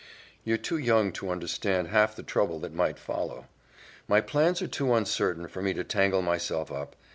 "You're 0.43 0.57
too 0.57 0.79
young 0.79 1.11
to 1.11 1.29
understand 1.29 1.89
half 1.89 2.15
the 2.15 2.23
trouble 2.23 2.57
that 2.61 2.73
might 2.73 2.97
follow. 2.97 3.45
My 4.07 4.19
plans 4.19 4.59
are 4.63 4.67
too 4.67 4.95
uncertain 4.95 5.47
for 5.47 5.61
me 5.61 5.75
to 5.75 5.83
tangle 5.83 6.23
myself 6.23 6.71
up. 6.71 6.95